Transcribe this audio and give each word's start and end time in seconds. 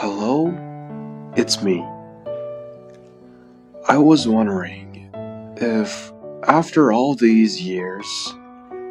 Hello, 0.00 0.54
it's 1.36 1.60
me. 1.60 1.84
I 3.88 3.98
was 3.98 4.28
wondering 4.28 5.10
if, 5.56 6.12
after 6.44 6.92
all 6.92 7.16
these 7.16 7.60
years, 7.60 8.06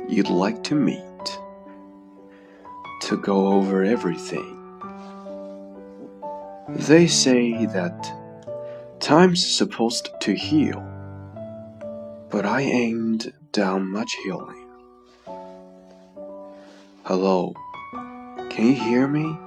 you'd 0.10 0.28
like 0.28 0.66
to 0.66 0.76
meet 0.76 1.40
to 3.04 3.16
go 3.16 3.54
over 3.54 3.86
everything. 3.86 4.60
They 6.68 7.08
say 7.08 7.66
that 7.68 8.12
time's 9.00 9.48
supposed 9.48 10.10
to 10.20 10.34
heal, 10.34 10.82
but 12.30 12.46
I 12.46 12.64
ain't 12.64 13.28
done 13.54 13.88
much 13.90 14.14
healing. 14.26 14.68
Hello, 17.06 17.54
can 18.50 18.68
you 18.68 18.76
hear 18.76 19.08
me? 19.08 19.47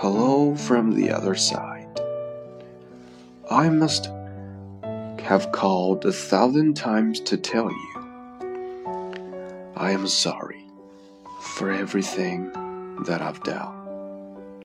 Hello 0.00 0.54
from 0.54 0.94
the 0.94 1.10
other 1.10 1.34
side. 1.34 2.00
I 3.50 3.68
must 3.68 4.08
have 5.24 5.50
called 5.50 6.04
a 6.04 6.12
thousand 6.12 6.74
times 6.74 7.18
to 7.22 7.36
tell 7.36 7.68
you 7.68 7.94
I 9.74 9.90
am 9.90 10.06
sorry 10.06 10.64
for 11.40 11.72
everything 11.72 12.52
that 13.06 13.20
I've 13.20 13.42
done. 13.42 14.62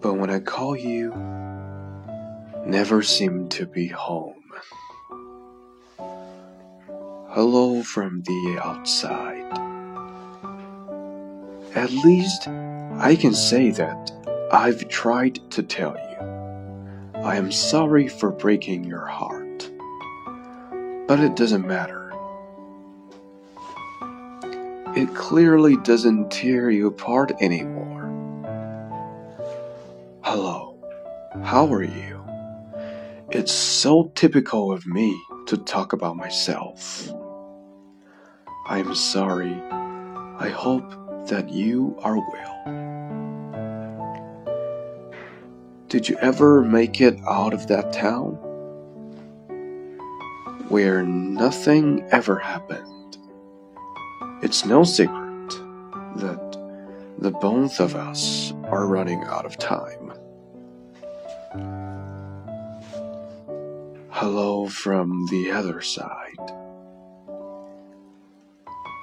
But 0.00 0.14
when 0.14 0.30
I 0.30 0.40
call 0.40 0.76
you, 0.76 1.14
never 2.66 3.04
seem 3.04 3.50
to 3.50 3.66
be 3.66 3.86
home. 3.86 4.42
Hello 7.28 7.84
from 7.84 8.22
the 8.22 8.58
outside. 8.60 9.71
At 11.74 11.90
least 11.90 12.48
I 12.48 13.16
can 13.18 13.32
say 13.32 13.70
that 13.70 14.12
I've 14.52 14.88
tried 14.88 15.38
to 15.52 15.62
tell 15.62 15.96
you. 15.96 17.20
I 17.22 17.36
am 17.36 17.50
sorry 17.50 18.08
for 18.08 18.30
breaking 18.30 18.84
your 18.84 19.06
heart. 19.06 19.70
But 21.08 21.20
it 21.20 21.34
doesn't 21.34 21.66
matter. 21.66 22.12
It 24.94 25.14
clearly 25.14 25.78
doesn't 25.78 26.30
tear 26.30 26.68
you 26.68 26.88
apart 26.88 27.32
anymore. 27.40 28.02
Hello, 30.20 30.76
how 31.42 31.72
are 31.72 31.82
you? 31.82 32.22
It's 33.30 33.52
so 33.52 34.12
typical 34.14 34.70
of 34.70 34.86
me 34.86 35.18
to 35.46 35.56
talk 35.56 35.94
about 35.94 36.16
myself. 36.16 37.10
I'm 38.66 38.94
sorry. 38.94 39.54
I 40.38 40.50
hope 40.50 40.92
that 41.26 41.50
you 41.50 41.96
are 42.02 42.16
well. 42.16 42.82
Did 45.88 46.08
you 46.08 46.16
ever 46.18 46.62
make 46.62 47.00
it 47.00 47.18
out 47.28 47.52
of 47.52 47.66
that 47.68 47.92
town? 47.92 48.32
Where 50.68 51.02
nothing 51.02 52.02
ever 52.10 52.38
happened. 52.38 53.18
It's 54.42 54.64
no 54.64 54.84
secret 54.84 55.50
that 56.16 56.58
the 57.18 57.30
both 57.30 57.78
of 57.78 57.94
us 57.94 58.52
are 58.64 58.86
running 58.86 59.22
out 59.24 59.46
of 59.46 59.58
time. 59.58 60.12
Hello 64.10 64.66
from 64.66 65.26
the 65.30 65.50
other 65.50 65.80
side. 65.80 66.52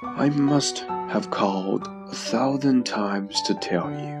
I 0.02 0.30
must 0.30 0.78
have 1.08 1.30
called 1.30 1.89
a 2.10 2.12
thousand 2.12 2.84
times 2.84 3.40
to 3.42 3.54
tell 3.54 3.88
you. 3.88 4.18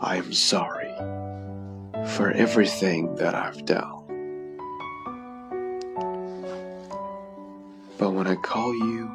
I 0.00 0.16
am 0.16 0.32
sorry 0.32 0.94
for 2.16 2.30
everything 2.30 3.14
that 3.16 3.34
I've 3.34 3.66
done. 3.66 3.98
But 7.98 8.12
when 8.12 8.26
I 8.26 8.34
call 8.36 8.72
you, 8.72 9.10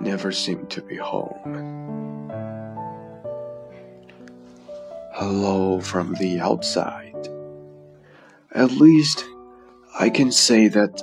never 0.00 0.32
seem 0.32 0.66
to 0.66 0.82
be 0.82 0.96
home. 0.96 2.28
Hello 5.14 5.80
from 5.80 6.14
the 6.14 6.40
outside. 6.40 7.28
At 8.52 8.72
least 8.72 9.24
I 10.00 10.10
can 10.10 10.32
say 10.32 10.66
that 10.66 11.00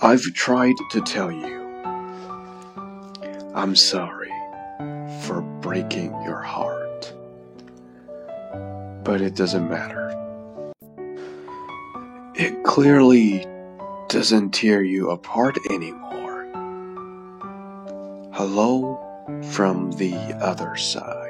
I've 0.00 0.22
tried 0.34 0.76
to 0.92 1.00
tell 1.00 1.32
you. 1.32 1.65
I'm 3.56 3.74
sorry 3.74 4.30
for 5.22 5.40
breaking 5.62 6.10
your 6.24 6.42
heart. 6.42 7.10
But 9.02 9.22
it 9.22 9.34
doesn't 9.34 9.70
matter. 9.70 10.12
It 12.34 12.64
clearly 12.64 13.46
doesn't 14.10 14.50
tear 14.50 14.82
you 14.82 15.08
apart 15.10 15.56
anymore. 15.70 16.44
Hello 18.34 19.00
from 19.54 19.90
the 19.92 20.14
other 20.38 20.76
side. 20.76 21.25